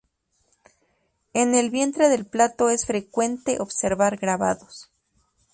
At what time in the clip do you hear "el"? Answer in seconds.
1.53-1.69